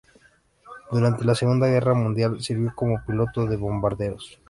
Durante 0.91 1.23
la 1.23 1.35
Segunda 1.35 1.67
Guerra 1.67 1.93
Mundial 1.93 2.41
sirvió 2.41 2.73
como 2.75 3.05
piloto 3.05 3.45
de 3.45 3.55
bombarderos. 3.55 4.39